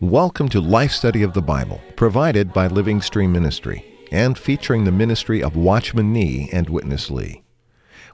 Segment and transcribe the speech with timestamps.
[0.00, 4.90] Welcome to Life Study of the Bible, provided by Living Stream Ministry and featuring the
[4.90, 7.44] ministry of Watchman Nee and Witness Lee.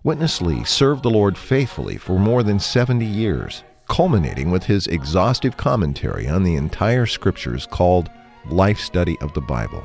[0.03, 5.57] Witness Lee served the Lord faithfully for more than 70 years, culminating with his exhaustive
[5.57, 8.11] commentary on the entire scriptures called
[8.51, 9.85] Life Study of the Bible.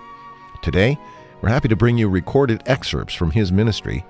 [0.62, 0.98] Today,
[1.42, 4.04] we're happy to bring you recorded excerpts from his ministry,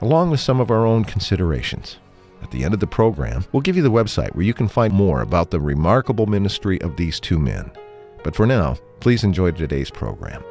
[0.00, 1.98] along with some of our own considerations.
[2.42, 4.92] At the end of the program, we'll give you the website where you can find
[4.92, 7.70] more about the remarkable ministry of these two men.
[8.22, 10.44] But for now, please enjoy today's program.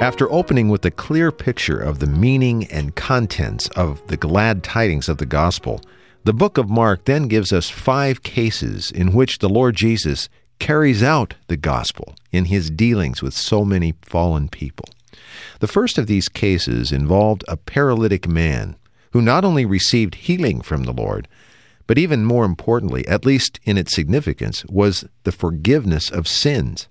[0.00, 5.08] After opening with a clear picture of the meaning and contents of the glad tidings
[5.08, 5.80] of the gospel,
[6.24, 11.02] the book of Mark then gives us five cases in which the Lord Jesus carries
[11.02, 14.88] out the gospel in his dealings with so many fallen people.
[15.60, 18.76] The first of these cases involved a paralytic man
[19.12, 21.28] who not only received healing from the Lord,
[21.86, 26.88] but even more importantly, at least in its significance, was the forgiveness of sins.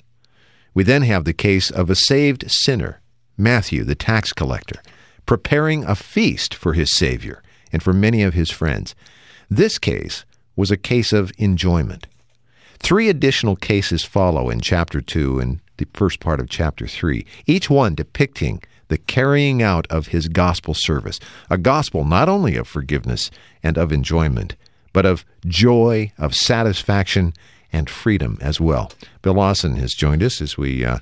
[0.74, 3.02] We then have the case of a saved sinner,
[3.38, 4.82] Matthew, the tax collector,
[5.26, 8.96] preparing a feast for his Savior and for many of his friends.
[9.50, 12.08] This case was a case of enjoyment.
[12.86, 17.68] Three additional cases follow in chapter 2 and the first part of chapter 3, each
[17.68, 21.20] one depicting the carrying out of his gospel service,
[21.50, 23.32] a gospel not only of forgiveness
[23.64, 24.56] and of enjoyment,
[24.94, 27.34] but of joy, of satisfaction,
[27.74, 28.92] and freedom as well.
[29.24, 31.00] Bill Lawson has joined us as we uh,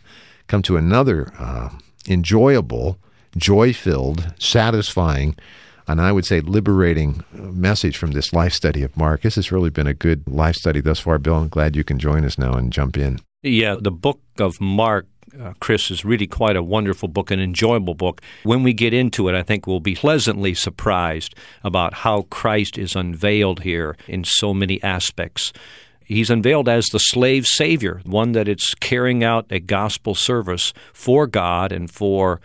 [0.48, 1.68] come to another uh,
[2.08, 2.98] enjoyable,
[3.36, 5.36] joy filled, satisfying,
[5.88, 9.22] and I would say liberating uh, message from this life study of Mark.
[9.22, 11.36] This has really been a good life study thus far, Bill.
[11.36, 13.20] I'm glad you can join us now and jump in.
[13.42, 15.08] Yeah, the book of Mark
[15.40, 18.22] uh, Chris, is really quite a wonderful book, an enjoyable book.
[18.44, 22.96] When we get into it, I think we'll be pleasantly surprised about how Christ is
[22.96, 25.52] unveiled here in so many aspects.
[26.06, 31.28] He's unveiled as the slave savior, one that it's carrying out a gospel service for
[31.28, 32.42] God and for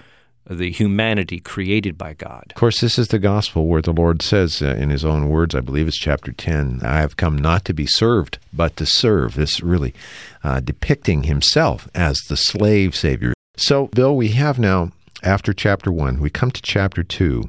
[0.49, 2.45] the humanity created by God.
[2.51, 5.55] Of course, this is the gospel where the Lord says uh, in his own words,
[5.55, 9.35] I believe it's chapter 10, I have come not to be served, but to serve.
[9.35, 9.95] This really
[10.43, 13.35] uh, depicting himself as the slave savior.
[13.57, 14.93] So, Bill, we have now,
[15.23, 17.49] after chapter 1, we come to chapter 2.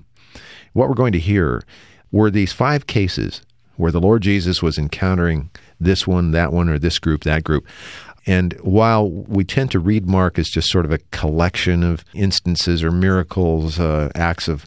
[0.74, 1.64] What we're going to hear
[2.12, 3.42] were these five cases
[3.78, 5.50] where the Lord Jesus was encountering
[5.80, 7.66] this one, that one, or this group, that group.
[8.26, 12.84] And while we tend to read Mark as just sort of a collection of instances
[12.84, 14.66] or miracles, uh, acts of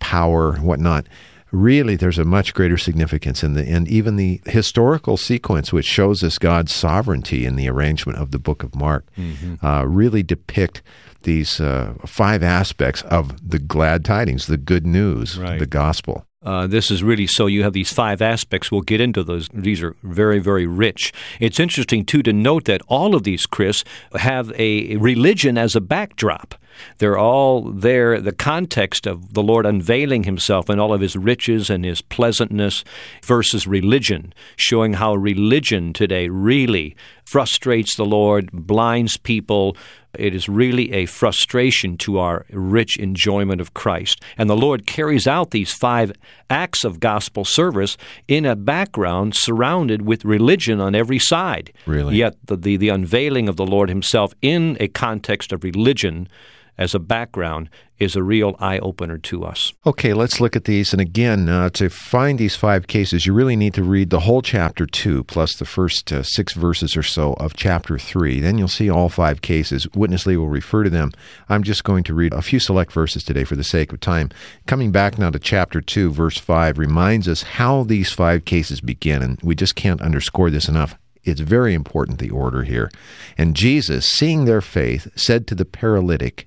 [0.00, 1.06] power, whatnot,
[1.54, 6.24] really there's a much greater significance in the and even the historical sequence which shows
[6.24, 9.64] us God's sovereignty in the arrangement of the book of Mark mm-hmm.
[9.64, 10.82] uh, really depict
[11.22, 15.58] these uh, five aspects of the glad tidings, the good news, right.
[15.58, 16.26] the gospel.
[16.44, 18.70] Uh, this is really so you have these five aspects.
[18.70, 19.48] We'll get into those.
[19.52, 21.12] These are very, very rich.
[21.40, 23.84] It's interesting, too, to note that all of these, Chris,
[24.14, 26.54] have a religion as a backdrop.
[26.98, 31.70] They're all there, the context of the Lord unveiling himself and all of his riches
[31.70, 32.84] and his pleasantness
[33.22, 39.76] versus religion, showing how religion today really frustrates the Lord, blinds people,
[40.18, 44.22] it is really a frustration to our rich enjoyment of Christ.
[44.36, 46.12] And the Lord carries out these five
[46.50, 47.96] acts of gospel service
[48.28, 51.72] in a background surrounded with religion on every side.
[51.86, 52.16] Really?
[52.16, 56.28] Yet the, the, the unveiling of the Lord Himself in a context of religion
[56.76, 57.68] as a background
[57.98, 59.72] is a real eye opener to us.
[59.86, 60.92] Okay, let's look at these.
[60.92, 64.42] And again, uh, to find these five cases, you really need to read the whole
[64.42, 68.40] chapter 2 plus the first uh, six verses or so of chapter 3.
[68.40, 69.86] Then you'll see all five cases.
[69.94, 71.12] Witness Lee will refer to them.
[71.48, 74.30] I'm just going to read a few select verses today for the sake of time.
[74.66, 79.22] Coming back now to chapter 2, verse 5 reminds us how these five cases begin,
[79.22, 82.90] and we just can't underscore this enough it's very important the order here.
[83.38, 86.46] And Jesus, seeing their faith, said to the paralytic,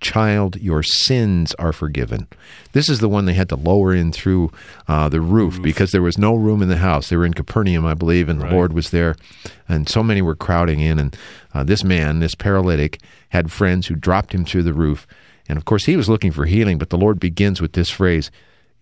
[0.00, 2.28] Child, your sins are forgiven.
[2.72, 4.52] This is the one they had to lower in through
[4.86, 7.08] uh, the roof, because there was no room in the house.
[7.08, 8.48] They were in Capernaum, I believe, and right.
[8.48, 9.16] the Lord was there,
[9.68, 10.98] and so many were crowding in.
[10.98, 11.16] And
[11.54, 13.00] uh, this man, this paralytic,
[13.30, 15.06] had friends who dropped him through the roof.
[15.48, 18.30] And of course, he was looking for healing, but the Lord begins with this phrase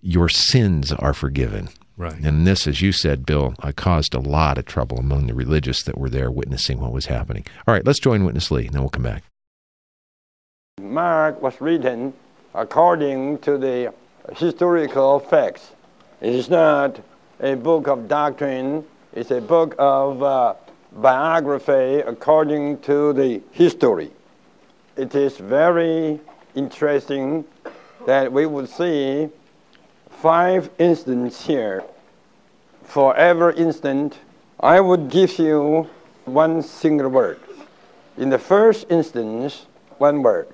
[0.00, 1.68] Your sins are forgiven.
[1.96, 2.18] Right.
[2.18, 5.82] And this, as you said, Bill, uh, caused a lot of trouble among the religious
[5.84, 7.46] that were there witnessing what was happening.
[7.68, 9.22] All right, let's join Witness Lee, and then we'll come back.
[10.94, 12.12] Mark was written
[12.54, 13.92] according to the
[14.36, 15.72] historical facts.
[16.20, 17.00] It is not
[17.40, 20.54] a book of doctrine, it's a book of uh,
[20.92, 24.10] biography according to the history.
[24.96, 26.20] It is very
[26.54, 27.44] interesting
[28.06, 29.28] that we would see
[30.08, 31.82] five instances here.
[32.84, 34.18] For every instant,
[34.60, 35.88] I would give you
[36.24, 37.40] one single word.
[38.16, 39.66] In the first instance,
[39.98, 40.48] one word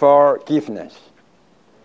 [0.00, 0.98] forgiveness.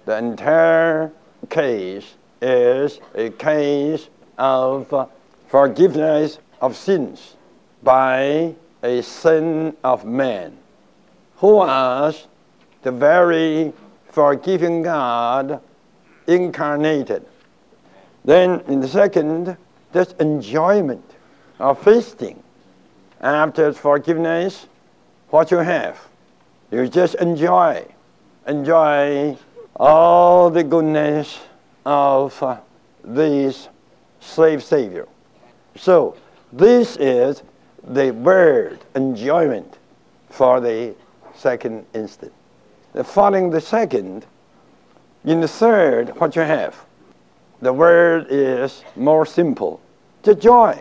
[0.05, 1.11] The entire
[1.49, 4.07] case is a case
[4.37, 5.09] of
[5.49, 7.35] forgiveness of sins
[7.83, 10.57] by a son of man
[11.35, 12.27] who was
[12.83, 13.73] the very
[14.11, 15.59] forgiving God
[16.25, 17.25] incarnated.
[18.23, 19.57] Then, in the second,
[19.91, 21.03] this enjoyment
[21.59, 22.41] of feasting.
[23.19, 24.67] After forgiveness,
[25.31, 25.99] what you have,
[26.71, 27.85] you just enjoy,
[28.47, 29.37] enjoy
[29.75, 31.39] all the goodness
[31.85, 32.57] of uh,
[33.03, 33.69] this
[34.19, 35.07] slave Savior.
[35.75, 36.15] So,
[36.53, 37.43] this is
[37.87, 39.77] the word enjoyment
[40.29, 40.95] for the
[41.35, 42.33] second instant.
[43.03, 44.25] Following the second,
[45.25, 46.85] in the third, what you have?
[47.61, 49.81] The word is more simple.
[50.23, 50.79] The joy.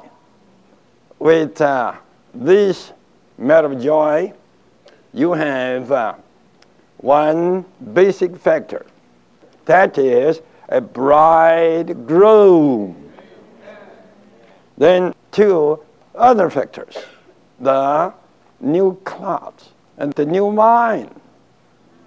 [1.19, 1.94] With uh,
[2.34, 2.93] this
[3.38, 4.32] matter of joy,
[5.12, 6.14] you have uh,
[7.04, 8.86] one basic factor.
[9.66, 10.40] That is
[10.70, 11.92] a bridegroom.
[14.78, 15.80] Then two
[16.14, 16.96] other factors.
[17.60, 18.14] The
[18.60, 21.10] new cloth and the new wine.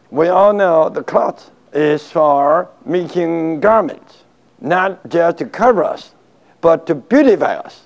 [0.10, 4.24] We all know the cloth is for making garments,
[4.62, 6.16] not just to cover us,
[6.60, 7.84] but to beautify us.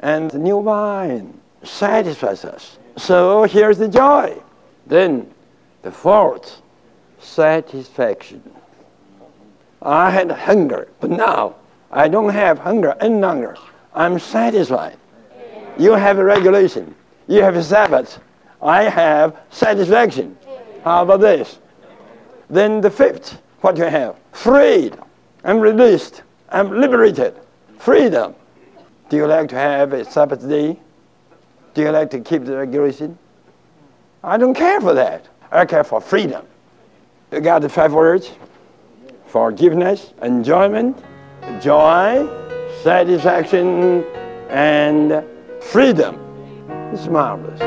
[0.00, 2.78] And the new wine satisfies us.
[2.96, 4.40] So here's the joy.
[4.86, 5.33] Then
[5.84, 6.62] the fourth,
[7.20, 8.42] satisfaction.
[9.82, 11.56] I had hunger, but now
[11.92, 13.54] I don't have hunger any longer.
[13.94, 14.96] I'm satisfied.
[15.78, 16.94] You have a regulation.
[17.28, 18.18] You have a Sabbath.
[18.62, 20.38] I have satisfaction.
[20.84, 21.58] How about this?
[22.48, 24.16] Then the fifth, what do you have?
[24.32, 24.96] Freed.
[25.44, 26.22] I'm released.
[26.48, 27.34] I'm liberated.
[27.76, 28.34] Freedom.
[29.10, 30.78] Do you like to have a Sabbath day?
[31.74, 33.18] Do you like to keep the regulation?
[34.22, 35.28] I don't care for that.
[35.54, 36.44] I care for freedom.
[37.30, 38.32] You got the five words
[39.26, 40.96] forgiveness, enjoyment,
[41.60, 42.26] joy,
[42.82, 44.02] satisfaction,
[44.48, 45.24] and
[45.60, 46.18] freedom.
[46.92, 47.60] It's marvelous.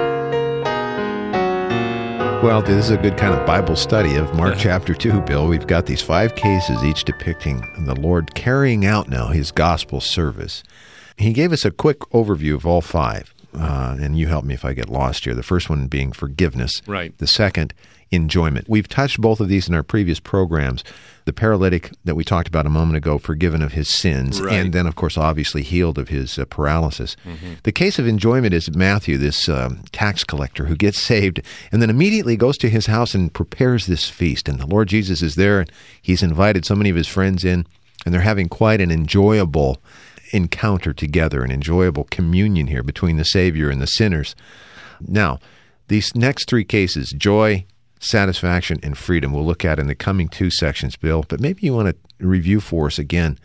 [2.43, 5.47] Well, this is a good kind of Bible study of Mark chapter 2, Bill.
[5.47, 10.61] We've got these five cases, each depicting the Lord carrying out now his gospel service.
[11.15, 13.33] He gave us a quick overview of all five.
[13.59, 15.33] Uh, and you help me if I get lost here.
[15.35, 16.71] The first one being forgiveness.
[16.87, 17.17] Right.
[17.17, 17.73] The second,
[18.11, 18.69] enjoyment.
[18.69, 20.83] We've touched both of these in our previous programs.
[21.25, 24.53] The paralytic that we talked about a moment ago, forgiven of his sins, Right.
[24.53, 27.17] and then, of course, obviously healed of his uh, paralysis.
[27.63, 31.89] The case of enjoyment is Matthew, this um, tax collector who gets saved and then
[31.89, 34.47] immediately goes to his house and prepares this feast.
[34.47, 35.59] And the Lord Jesus is there.
[35.61, 35.71] and
[36.01, 37.65] He's invited so many of his friends in,
[38.05, 39.81] and they're having quite an enjoyable
[40.31, 44.35] encounter together, an enjoyable communion here between the Savior and the sinners.
[44.99, 45.39] Now,
[45.87, 47.65] these next three cases joy,
[47.99, 51.23] satisfaction, and freedom we'll look at in the coming two sections, Bill.
[51.27, 53.37] But maybe you want to review for us again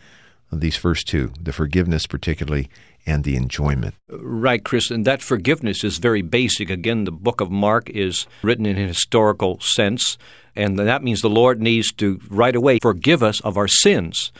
[0.59, 2.69] these first two the forgiveness, particularly,
[3.05, 3.95] and the enjoyment.
[4.09, 6.69] Right, Chris, and that forgiveness is very basic.
[6.69, 10.17] Again, the book of Mark is written in a historical sense,
[10.55, 14.31] and that means the Lord needs to right away forgive us of our sins.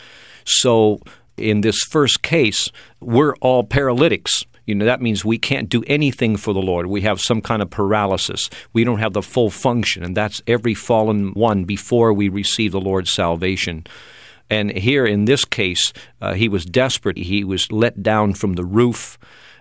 [0.45, 0.99] So,
[1.37, 4.43] in this first case, we're all paralytics.
[4.65, 6.87] You know, that means we can't do anything for the Lord.
[6.87, 8.49] We have some kind of paralysis.
[8.71, 12.79] We don't have the full function, and that's every fallen one before we receive the
[12.79, 13.85] Lord's salvation.
[14.49, 17.17] And here in this case, uh, he was desperate.
[17.17, 19.17] He was let down from the roof.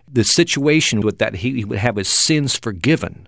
[0.06, 3.26] The situation with that, he, he would have his sins forgiven.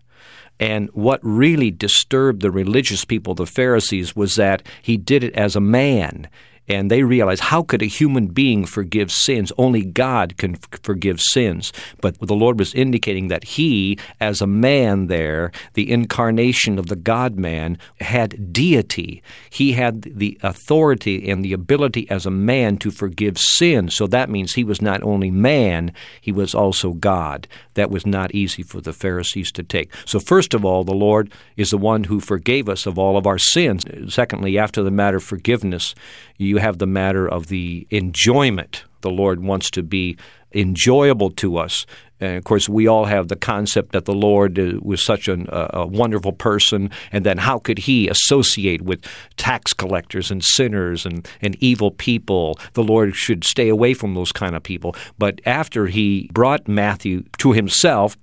[0.61, 5.57] And what really disturbed the religious people, the Pharisees, was that he did it as
[5.57, 6.29] a man.
[6.69, 9.53] And they realize how could a human being forgive sins?
[9.59, 11.73] Only God can f- forgive sins.
[12.01, 16.97] But the Lord was indicating that he, as a man there, the incarnation of the
[16.97, 19.23] God man, had deity.
[19.51, 23.91] He had the authority and the ability as a man to forgive sin.
[23.91, 27.47] So that means he was not only man, he was also God.
[27.75, 29.93] That was not easy for the Pharisees to take.
[30.07, 33.27] So, first of all, the Lord is the one who forgave us of all of
[33.27, 33.85] our sins.
[34.13, 35.95] Secondly, after the matter of forgiveness,
[36.37, 38.85] you have the matter of the enjoyment.
[39.03, 40.17] The Lord wants to be
[40.55, 41.85] enjoyable to us.
[42.21, 45.49] And of course, we all have the concept that the Lord uh, was such an,
[45.49, 49.05] uh, a wonderful person, and then how could he associate with
[49.37, 52.57] tax collectors and sinners and, and evil people?
[52.75, 54.95] The Lord should stay away from those kind of people.
[55.19, 58.17] But after he brought Matthew to himself,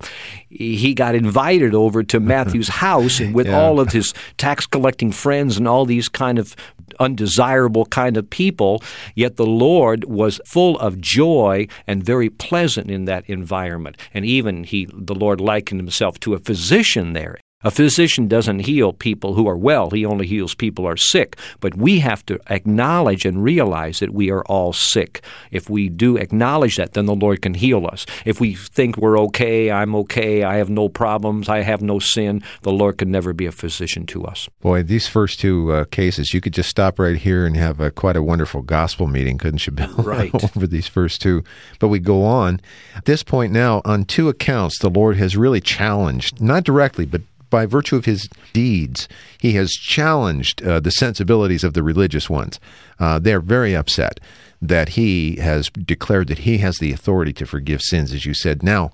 [0.48, 3.60] he got invited over to Matthew's house and with Yeah.
[3.60, 6.56] all of his tax collecting friends and all these kind of
[7.00, 8.82] undesirable kind of people,
[9.14, 13.96] yet the Lord was full of joy and very pleasant in that environment.
[14.14, 17.38] And even he the Lord likened himself to a physician there.
[17.64, 21.36] A physician doesn't heal people who are well, he only heals people who are sick.
[21.60, 25.22] But we have to acknowledge and realize that we are all sick.
[25.50, 28.04] If we do acknowledge that, then the Lord can heal us.
[28.24, 32.42] If we think we're okay, I'm okay, I have no problems, I have no sin,
[32.62, 34.48] the Lord can never be a physician to us.
[34.60, 37.90] Boy, these first two uh, cases, you could just stop right here and have a,
[37.90, 39.94] quite a wonderful gospel meeting, couldn't you, Bill?
[39.98, 40.34] Right.
[40.56, 41.44] Over these first two.
[41.78, 42.60] But we go on.
[42.96, 47.22] At this point now, on two accounts, the Lord has really challenged, not directly, but
[47.52, 49.06] by virtue of his deeds,
[49.38, 52.58] he has challenged uh, the sensibilities of the religious ones.
[52.98, 54.18] Uh, they're very upset
[54.60, 58.62] that he has declared that he has the authority to forgive sins, as you said.
[58.62, 58.90] Now,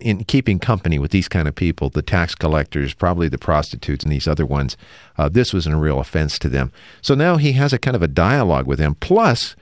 [0.00, 4.12] in keeping company with these kind of people, the tax collectors, probably the prostitutes, and
[4.12, 4.76] these other ones,
[5.16, 6.72] uh, this was a real offense to them.
[7.02, 8.96] So now he has a kind of a dialogue with them.
[8.96, 9.54] Plus,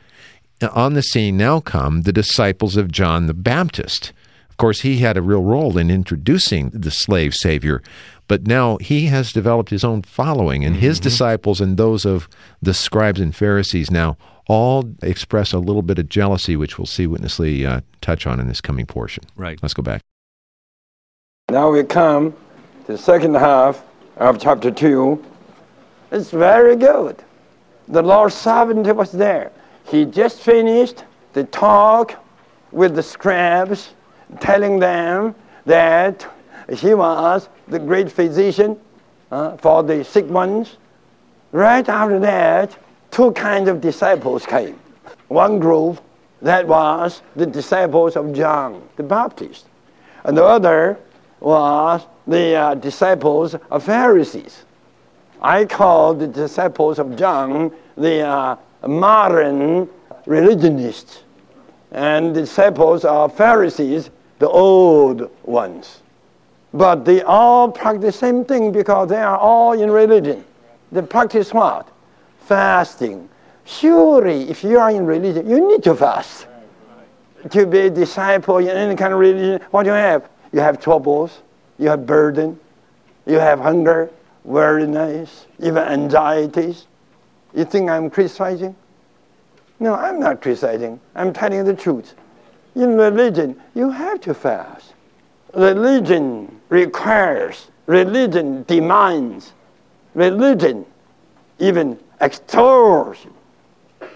[0.73, 4.12] on the scene now come the disciples of John the Baptist.
[4.49, 7.83] Of course, he had a real role in introducing the slave savior,
[8.29, 12.29] but now he has developed his own following, and his disciples and those of
[12.63, 14.17] the scribes and Pharisees now
[14.49, 18.39] all express a little bit of jealousy, which we'll see Witness Lee uh, touch on
[18.39, 19.25] in this coming portion.
[19.35, 19.59] Right.
[19.63, 20.03] Let's go back.
[21.51, 22.33] Now we come
[22.87, 23.83] to the second half
[24.19, 25.25] of chapter 2.
[26.13, 27.23] It's very good.
[27.89, 29.51] The Lord's sovereignty was there.
[29.87, 32.15] He just finished the talk
[32.73, 33.95] with the scribes,
[34.41, 36.27] telling them that
[36.75, 38.79] he was the great physician
[39.31, 40.77] uh, for the sick ones.
[41.53, 42.77] Right after that,
[43.11, 44.79] two kinds of disciples came.
[45.29, 46.01] One group
[46.43, 49.67] that was the disciples of John the Baptist,
[50.25, 50.99] and the other
[51.41, 54.65] was the uh, disciples of Pharisees.
[55.41, 58.57] I call the disciples of John the uh,
[58.87, 59.89] modern
[60.27, 61.23] religionists,
[61.93, 66.03] and the disciples of Pharisees the old ones.
[66.73, 70.45] But they all practice the same thing because they are all in religion.
[70.93, 71.89] They practice what?
[72.41, 73.29] Fasting.
[73.65, 76.47] Surely, if you are in religion, you need to fast.
[77.51, 80.29] To be a disciple in any kind of religion, what do you have?
[80.53, 81.41] You have troubles,
[81.79, 82.59] you have burden,
[83.27, 84.11] you have hunger,
[84.45, 86.87] weariness, even anxieties.
[87.55, 88.75] You think I'm criticizing?
[89.81, 90.99] No, I'm not criticizing.
[91.15, 92.15] I'm telling you the truth.
[92.75, 94.95] In religion, you have to fast.
[95.55, 99.53] Religion requires, religion demands,
[100.15, 100.85] religion
[101.59, 103.27] even extols.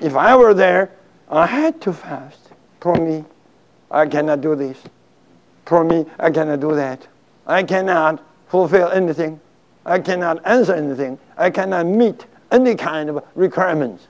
[0.00, 0.90] If I were there,
[1.28, 2.38] I had to fast.
[2.80, 3.24] For me,
[3.90, 4.78] I cannot do this.
[5.66, 7.06] For me, I cannot do that.
[7.46, 9.40] I cannot fulfill anything.
[9.84, 11.18] I cannot answer anything.
[11.36, 14.08] I cannot meet any kind of requirements.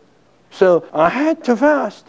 [0.50, 2.06] So I had to fast.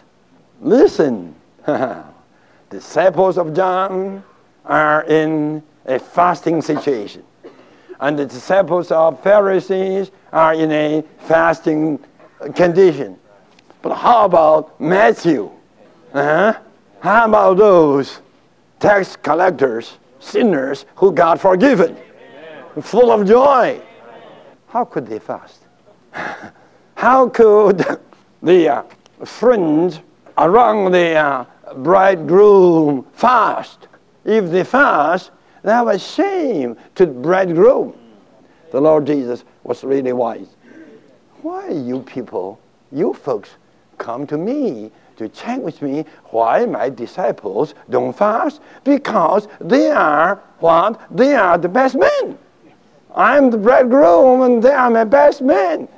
[0.60, 1.34] Listen,
[2.70, 4.22] disciples of John
[4.64, 7.22] are in a fasting situation,
[8.00, 11.98] and the disciples of Pharisees are in a fasting
[12.54, 13.18] condition.
[13.82, 15.50] But how about Matthew?
[16.12, 16.58] Uh-huh.
[17.00, 18.20] How about those
[18.80, 21.96] tax collectors, sinners who got forgiven,
[22.80, 23.80] full of joy?
[24.68, 25.60] How could they fast?
[26.94, 27.84] How could
[28.42, 28.82] the uh,
[29.24, 30.00] friends
[30.38, 31.44] around the uh,
[31.76, 33.88] bridegroom fast?
[34.24, 35.30] If they fast,
[35.64, 37.94] was shame to the bridegroom.
[38.70, 40.56] The Lord Jesus was really wise.
[41.42, 42.60] Why you people,
[42.92, 43.50] you folks,
[43.98, 48.60] come to me to check with me why my disciples don't fast?
[48.82, 51.00] Because they are what?
[51.16, 52.38] They are the best men.
[53.14, 55.88] I'm the bridegroom and they are my best men.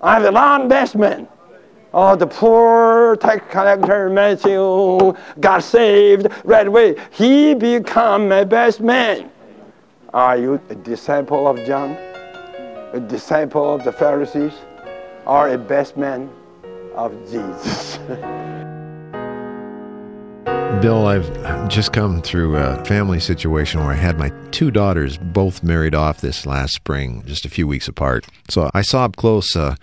[0.00, 1.28] I'm the non best men.
[1.98, 6.94] Oh, the poor tax collector Matthew got saved right away.
[7.10, 9.30] He become my best man.
[10.12, 11.92] Are you a disciple of John?
[12.92, 14.52] A disciple of the Pharisees?
[15.24, 16.28] Or a best man
[16.94, 17.96] of Jesus?
[20.82, 25.62] Bill, I've just come through a family situation where I had my two daughters both
[25.62, 28.26] married off this last spring, just a few weeks apart.
[28.50, 29.76] So I saw up close uh,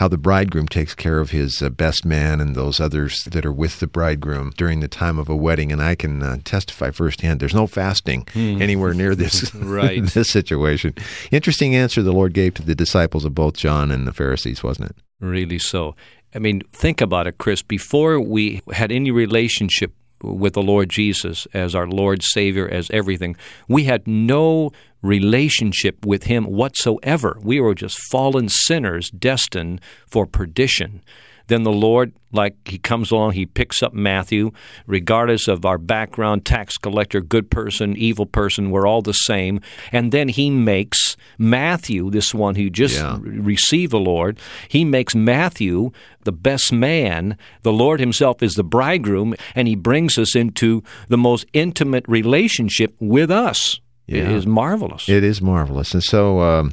[0.00, 3.52] how the bridegroom takes care of his uh, best man and those others that are
[3.52, 5.70] with the bridegroom during the time of a wedding.
[5.70, 10.02] And I can uh, testify firsthand there's no fasting anywhere near this, Right.
[10.02, 10.94] this situation.
[11.30, 14.88] Interesting answer the Lord gave to the disciples of both John and the Pharisees, wasn't
[14.88, 14.96] it?
[15.20, 15.94] Really so.
[16.34, 17.60] I mean, think about it, Chris.
[17.60, 23.36] Before we had any relationship with the Lord Jesus as our Lord, Savior, as everything,
[23.68, 24.70] we had no
[25.02, 27.38] relationship with Him whatsoever.
[27.42, 31.02] We were just fallen sinners destined for perdition.
[31.50, 34.52] Then the Lord, like He comes along, He picks up Matthew,
[34.86, 39.60] regardless of our background, tax collector, good person, evil person, we're all the same.
[39.92, 43.18] And then He makes Matthew, this one who just Yeah.
[43.20, 44.38] receive the Lord.
[44.68, 45.90] He makes Matthew
[46.24, 47.36] the best man.
[47.62, 52.94] The Lord Himself is the bridegroom, and He brings us into the most intimate relationship
[53.00, 53.80] with us.
[54.06, 54.30] It Yeah.
[54.30, 55.08] is marvelous.
[55.08, 55.94] It is marvelous.
[55.94, 56.72] And so um,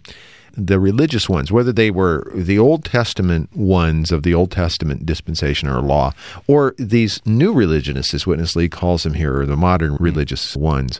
[0.57, 5.69] the religious ones, whether they were the Old Testament ones of the Old Testament dispensation
[5.69, 6.13] or law,
[6.47, 10.03] or these new religionists, as Witness Lee calls them here, or the modern mm-hmm.
[10.03, 10.99] religious ones,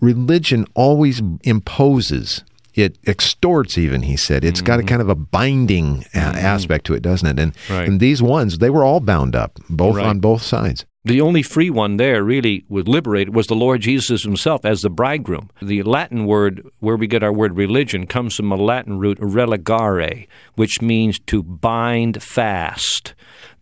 [0.00, 2.44] religion always imposes.
[2.74, 4.44] It extorts, even he said.
[4.44, 4.88] It's got a mm-hmm.
[4.88, 6.36] kind of a binding a- mm-hmm.
[6.36, 7.42] aspect to it, doesn't it?
[7.42, 7.88] And, Right.
[7.88, 10.06] and these ones, they were all bound up, both Right.
[10.06, 10.84] on both sides.
[11.06, 14.88] The only free one there really was liberated was the Lord Jesus himself as the
[14.88, 15.50] bridegroom.
[15.60, 20.26] The Latin word where we get our word religion comes from a Latin root religare,
[20.54, 23.12] which means to bind fast.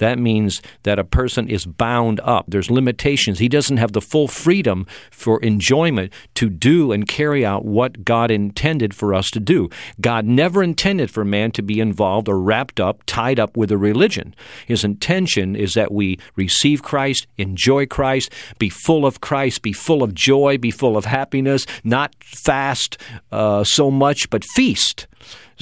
[0.02, 2.46] That means that a person is bound up.
[2.48, 3.38] There's limitations.
[3.38, 8.32] He doesn't have the full freedom for enjoyment to do and carry out what God
[8.32, 9.70] intended for us to do.
[10.00, 13.78] God never intended for man to be involved or wrapped up, tied up with a
[13.78, 14.34] religion.
[14.66, 20.02] His intention is that we receive Christ, enjoy Christ, be full of Christ, be full
[20.02, 22.98] of joy, be full of happiness, not fast
[23.30, 25.06] uh, so much, but feast.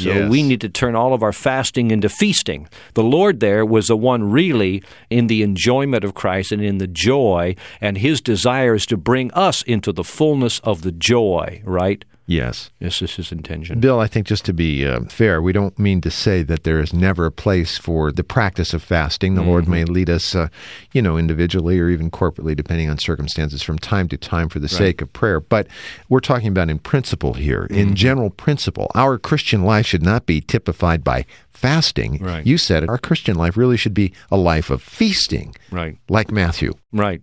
[0.01, 0.31] So Yes.
[0.31, 2.69] we need to turn all of our fasting into feasting.
[2.95, 6.87] The Lord there was the one really in the enjoyment of Christ and in the
[6.87, 12.05] joy, and his desire is to bring us into the fullness of the joy, right?
[12.31, 12.71] Yes.
[12.79, 13.81] This is his intention.
[13.81, 16.79] Bill, I think just to be uh, fair, we don't mean to say that there
[16.79, 19.35] is never a place for the practice of fasting.
[19.35, 20.47] The Lord may lead us, uh,
[20.93, 24.69] you know, individually or even corporately, depending on circumstances, from time to time for the
[24.69, 25.41] sake of prayer.
[25.41, 25.67] But
[26.09, 27.65] we're talking about in principle here.
[27.65, 32.19] In general principle, our Christian life should not be typified by fasting.
[32.19, 32.47] Right.
[32.47, 32.89] You said it.
[32.89, 35.97] Our Christian life really should be a life of feasting, Right.
[36.09, 36.75] like Matthew.
[36.93, 37.23] Right.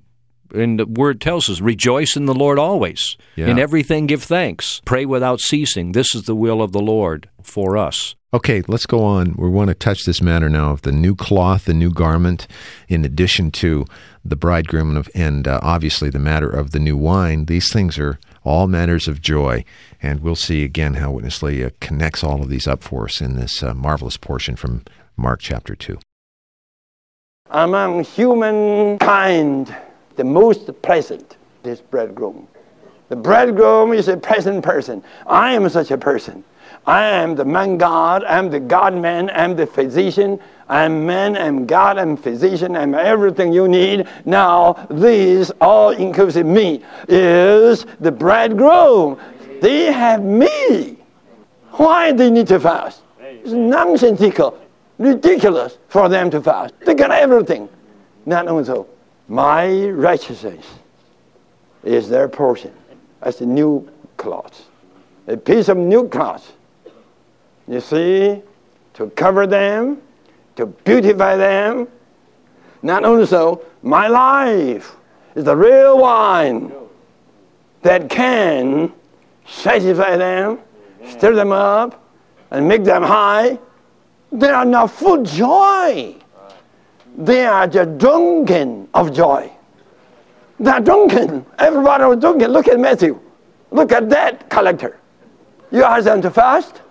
[0.54, 3.18] And the word tells us, rejoice in the Lord always.
[3.36, 3.48] Yeah.
[3.48, 4.82] In everything give thanks.
[4.86, 5.92] Pray without ceasing.
[5.92, 8.16] This is the will of the Lord for us.
[8.34, 9.36] Okay, let's go on.
[9.38, 12.46] We want to touch this matter now of the new cloth, the new garment,
[12.90, 13.86] in addition to
[14.26, 17.46] the bridegroom and, of- and uh, obviously the matter of the new wine.
[17.46, 19.64] These things are all matters of joy.
[20.02, 23.22] And we'll see again how Witness Lee uh, connects all of these up for us
[23.22, 24.84] in this uh, marvelous portion from
[25.16, 25.98] Mark chapter 2.
[27.50, 29.74] among humankind,
[30.18, 32.48] the most pleasant this bridegroom.
[33.10, 35.04] The bridegroom is a present person.
[35.26, 36.44] I am such a person.
[36.86, 41.66] I am the man God, I'm the God man, I'm the physician, I'm man, I'm
[41.66, 44.08] God, I'm physician, I'm everything you need.
[44.26, 49.20] Now, this all inclusive me is the bridegroom.
[49.62, 50.98] They have me.
[51.72, 53.02] Why they need to fast?
[53.20, 54.58] It's nonsensical,
[54.98, 56.74] ridiculous for them to fast.
[56.86, 57.68] They got everything.
[58.26, 58.88] Not only so,
[59.28, 60.66] my righteousness
[61.84, 62.74] is their portion
[63.22, 63.88] as a new
[64.18, 64.70] cloth,
[65.28, 66.54] a piece of new cloth.
[67.68, 68.42] You see,
[68.94, 70.02] to cover them,
[70.56, 71.88] to beautify them.
[72.82, 74.96] Not only so, my life
[75.36, 76.72] is the real wine
[77.82, 78.92] that can
[79.46, 80.60] satisfy them,
[81.08, 82.04] stir them up,
[82.52, 83.60] and make them high.
[84.32, 86.16] They are now full joy.
[87.18, 89.52] They are just drunken of joy.
[90.60, 91.46] They are drunken.
[91.58, 92.52] Everybody was drunken.
[92.52, 93.20] Look at Matthew.
[93.72, 95.00] Look at that collector.
[95.72, 96.82] You ask them to fast?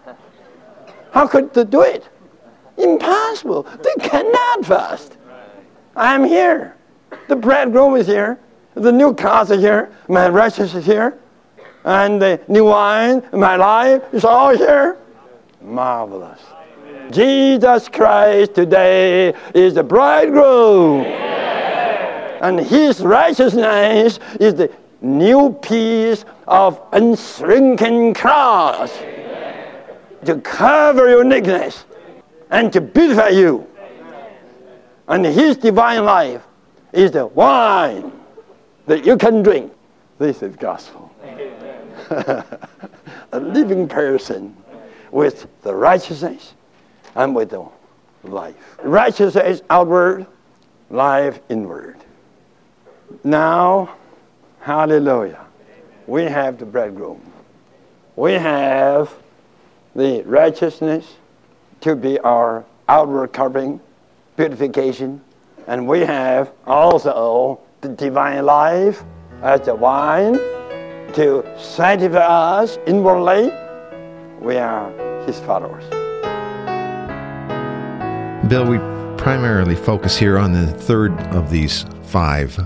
[1.12, 2.09] How could they do it?
[2.77, 3.62] Impossible.
[3.83, 5.17] They cannot fast.
[5.95, 6.77] I'm here.
[7.29, 8.39] The bridegroom is here.
[8.75, 9.91] The new cloth is here.
[10.09, 11.17] My righteousness is here.
[11.85, 14.99] And the new wine, my life is all here.
[15.62, 16.41] Marvelous.
[17.11, 21.05] Jesus Christ today is the bridegroom.
[22.40, 28.92] And his righteousness is the new piece of unshrinking cross
[30.25, 31.85] to cover your nakedness
[32.51, 33.66] and to beautify you.
[35.09, 36.42] And his divine life
[36.92, 38.12] is the wine
[38.87, 39.73] that you can drink.
[40.19, 41.12] This is gospel.
[42.11, 44.57] a living person
[45.11, 46.55] with the righteousness
[47.17, 47.65] and with the
[48.23, 48.55] life.
[48.83, 50.27] Righteousness is outward,
[50.91, 51.97] life inward.
[53.25, 53.97] Now,
[54.61, 55.45] hallelujah,
[56.07, 57.21] we have the bridegroom.
[58.15, 59.13] We have
[59.95, 61.15] the righteousness
[61.81, 63.81] to be our outward covering,
[64.37, 65.21] purification,
[65.67, 69.03] and we have also the divine life
[69.43, 70.35] as the wine
[71.15, 73.51] to sanctify us inwardly.
[74.41, 74.91] We are
[75.27, 76.06] his followers.
[78.49, 78.79] Bill, we
[79.21, 82.57] primarily focus here on the third of these five.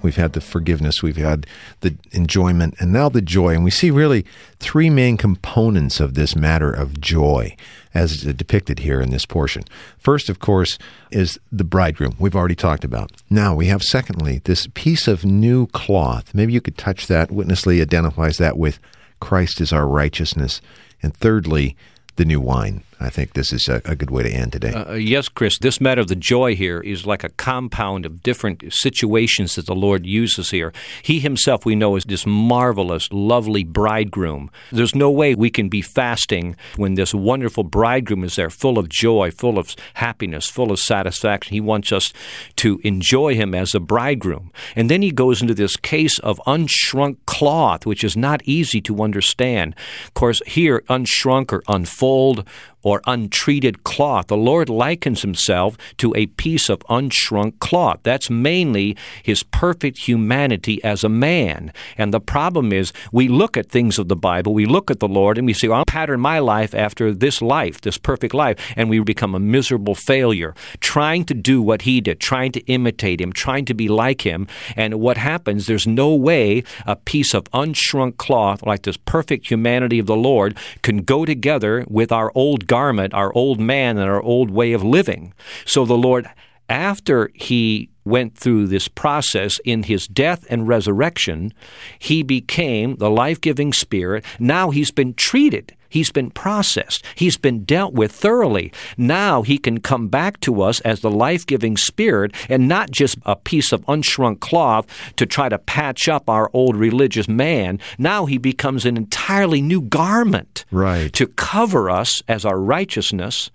[0.00, 1.46] We've had the forgiveness, we've had
[1.80, 3.54] the enjoyment, and now the joy.
[3.54, 4.24] And we see really
[4.60, 7.54] three main components of this matter of joy
[7.92, 9.64] as depicted here in this portion.
[9.98, 10.78] First, of course,
[11.10, 13.12] is the bridegroom, we've already talked about.
[13.28, 16.34] Now, we have secondly this piece of new cloth.
[16.34, 17.30] Maybe you could touch that.
[17.30, 18.78] Witness Lee identifies that with
[19.20, 20.62] Christ is our righteousness.
[21.02, 21.76] And thirdly,
[22.16, 22.84] the new wine.
[23.00, 24.72] I think this is a, a good way to end today.
[24.72, 25.58] Uh, yes, Chris.
[25.58, 29.74] This matter of the joy here is like a compound of different situations that the
[29.74, 30.72] Lord uses here.
[31.02, 34.50] He himself, we know, is this marvelous, lovely bridegroom.
[34.72, 38.88] There's no way we can be fasting when this wonderful bridegroom is there, full of
[38.88, 41.52] joy, full of happiness, full of satisfaction.
[41.54, 42.12] He wants us
[42.56, 44.52] to enjoy him as a bridegroom.
[44.76, 49.02] And then he goes into this case of unshrunk cloth, which is not easy to
[49.02, 49.74] understand.
[50.06, 52.46] Of course, here, unshrunk or unfulled
[52.84, 54.28] or untreated cloth.
[54.28, 58.00] The Lord likens himself to a piece of unshrunk cloth.
[58.04, 61.72] That's mainly his perfect humanity as a man.
[61.98, 65.08] And the problem is, we look at things of the Bible, we look at the
[65.08, 68.58] Lord, and we say, well, I'll pattern my life after this life, this perfect life,
[68.76, 73.20] and we become a miserable failure, trying to do what he did, trying to imitate
[73.20, 74.46] him, trying to be like him.
[74.76, 79.98] And what happens, there's no way a piece of unshrunk cloth like this perfect humanity
[79.98, 84.20] of the Lord can go together with our old garment, our old man, and our
[84.20, 85.32] old way of living.
[85.64, 86.28] So the Lord,
[86.68, 91.54] after he went through this process in his death and resurrection,
[92.00, 94.24] he became the life giving spirit.
[94.40, 95.76] Now he's been treated.
[95.94, 97.04] He's been processed.
[97.14, 98.72] He's been dealt with thoroughly.
[98.98, 103.16] Now he can come back to us as the life giving spirit and not just
[103.24, 107.78] a piece of unshrunk cloth to try to patch up our old religious man.
[107.96, 111.12] Now he becomes an entirely new garment Right.
[111.12, 113.52] to cover us as our righteousness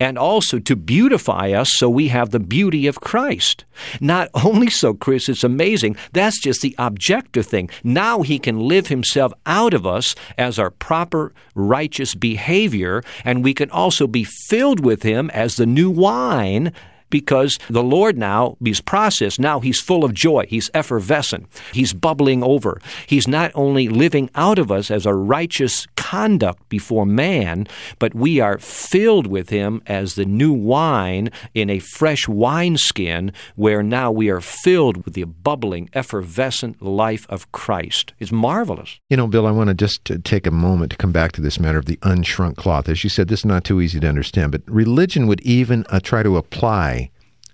[0.00, 3.64] and also to beautify us so we have the beauty of Christ.
[4.00, 5.96] Not only so, Chris, it's amazing.
[6.12, 7.70] That's just the objective thing.
[7.82, 13.54] Now he can live himself out of us as our proper righteous behavior, and we
[13.54, 16.72] can also be filled with him as the new wine
[17.14, 20.46] because the Lord now, he's processed, now he's full of joy.
[20.48, 21.46] He's effervescent.
[21.72, 22.80] He's bubbling over.
[23.06, 27.68] He's not only living out of us as a righteous conduct before man,
[28.00, 33.84] but we are filled with him as the new wine in a fresh wineskin, where
[33.84, 38.12] now we are filled with the bubbling, effervescent life of Christ.
[38.18, 38.98] It's marvelous.
[39.08, 41.60] You know, Bill, I want to just take a moment to come back to this
[41.60, 42.88] matter of the unshrunk cloth.
[42.88, 46.00] As you said, this is not too easy to understand, but religion would even uh,
[46.00, 47.03] try to apply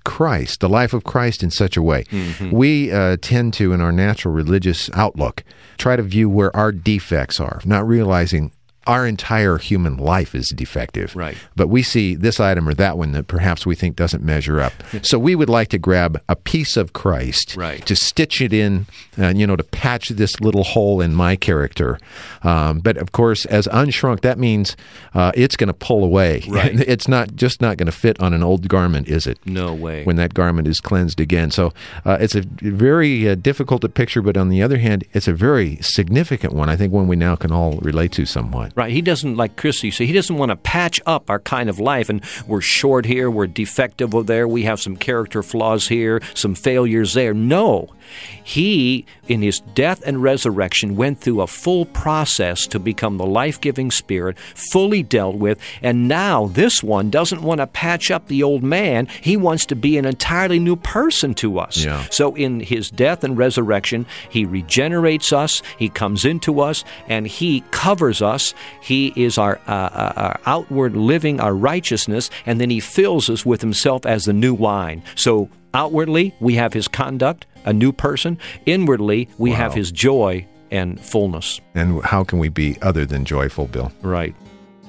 [0.04, 2.04] Christ, the life of Christ, in such a way.
[2.50, 5.44] We uh, tend to, in our natural religious outlook,
[5.78, 8.52] try to view where our defects are, not realizing
[8.90, 11.14] our entire human life is defective.
[11.14, 11.36] Right.
[11.54, 14.72] But we see this item or that one that perhaps we think doesn't measure up.
[15.02, 17.86] so we would like to grab a piece of Christ Right.
[17.86, 21.98] to stitch it in, uh, you know, to patch this little hole in my character.
[22.42, 24.76] Um, but of course, as unshrunk, that means
[25.14, 26.42] uh, it's going to pull away.
[26.50, 26.74] Right.
[26.80, 29.38] it's not just not going to fit on an old garment, is it?
[29.46, 30.02] No way.
[30.04, 31.50] When that garment is cleansed again.
[31.52, 31.72] So
[32.04, 35.32] uh, it's a very uh, difficult to picture, but on the other hand, it's a
[35.32, 36.68] very significant one.
[36.68, 38.72] I think one we now can all relate to somewhat.
[38.74, 38.79] Right.
[38.88, 41.78] He doesn't, like Chris, you say, he doesn't want to patch up our kind of
[41.78, 42.08] life.
[42.08, 46.54] And we're short here, we're defective over there, we have some character flaws here, some
[46.54, 47.34] failures there.
[47.34, 47.88] No.
[48.42, 53.60] He, in his death and resurrection, went through a full process to become the life
[53.60, 55.58] giving spirit, fully dealt with.
[55.82, 59.06] And now this one doesn't want to patch up the old man.
[59.20, 61.84] He wants to be an entirely new person to us.
[61.84, 62.06] Yeah.
[62.10, 67.62] So in his death and resurrection, he regenerates us, he comes into us, and he
[67.70, 68.54] covers us.
[68.80, 73.46] He is our, uh, uh, our outward living, our righteousness, and then he fills us
[73.46, 75.02] with himself as the new wine.
[75.14, 78.38] So outwardly, we have his conduct, a new person.
[78.66, 81.60] Inwardly, we have his joy and fullness.
[81.74, 83.92] And how can we be other than joyful, Bill?
[84.02, 84.34] Right.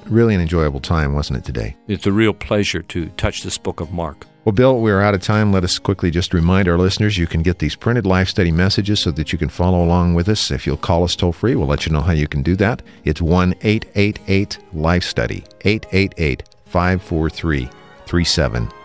[0.06, 1.76] Really an enjoyable time, wasn't it, today?
[1.88, 4.26] It's a real pleasure to touch this book of Mark.
[4.44, 5.52] Well, Bill, we're out of time.
[5.52, 9.00] Let us quickly just remind our listeners you can get these printed life study messages
[9.00, 10.50] so that you can follow along with us.
[10.50, 12.82] If you'll call us toll free, we'll let you know how you can do that.
[13.04, 17.68] It's 1 888 Life Study, 888 543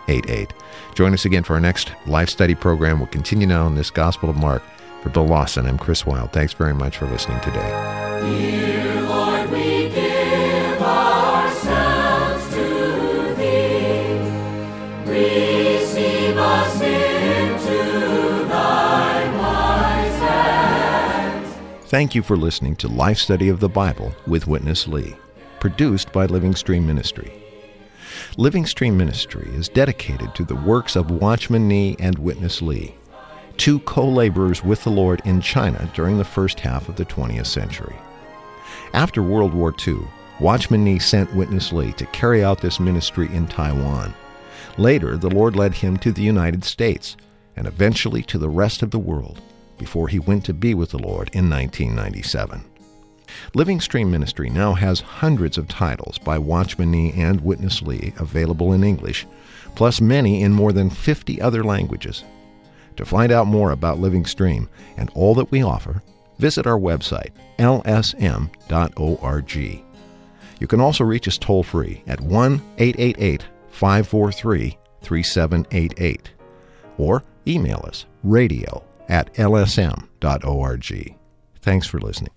[0.07, 0.53] 3788.
[0.95, 2.99] Join us again for our next life study program.
[2.99, 4.63] We'll continue now in this Gospel of Mark.
[5.03, 6.31] For Bill Lawson, I'm Chris Wilde.
[6.33, 7.69] Thanks very much for listening today.
[8.23, 14.17] Dear Lord, we give ourselves to Thee.
[15.05, 21.55] Receive us into Thy wise hands.
[21.89, 25.15] Thank you for listening to Life Study of the Bible with Witness Lee,
[25.59, 27.43] produced by Living Stream Ministry.
[28.39, 32.93] Living Stream Ministry is dedicated to the works of Watchman Nee and Witness Lee,
[33.57, 37.47] two co laborers with the Lord in China during the first half of the 20th
[37.47, 37.95] century.
[38.93, 40.01] After World War II,
[40.39, 44.13] Watchman Nee sent Witness Lee to carry out this ministry in Taiwan.
[44.77, 47.17] Later, the Lord led him to the United States
[47.55, 49.41] and eventually to the rest of the world
[49.79, 52.63] before he went to be with the Lord in 1997.
[53.53, 58.73] Living Stream Ministry now has hundreds of titles by Watchman Nee and Witness Lee available
[58.73, 59.25] in English,
[59.75, 62.23] plus many in more than 50 other languages.
[62.97, 66.01] To find out more about Living Stream and all that we offer,
[66.39, 69.55] visit our website, lsm.org.
[70.59, 76.31] You can also reach us toll free at 1 888 543 3788
[76.97, 81.15] or email us radio at lsm.org.
[81.61, 82.31] Thanks for listening.